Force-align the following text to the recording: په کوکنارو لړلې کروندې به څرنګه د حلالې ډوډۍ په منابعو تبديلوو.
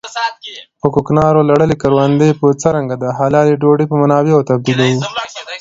په 0.81 0.87
کوکنارو 0.93 1.47
لړلې 1.49 1.75
کروندې 1.83 2.29
به 2.39 2.47
څرنګه 2.63 2.93
د 2.97 3.05
حلالې 3.17 3.53
ډوډۍ 3.61 3.85
په 3.89 3.95
منابعو 4.01 4.45
تبديلوو. 4.49 5.01